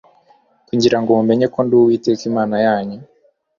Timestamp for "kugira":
0.67-0.97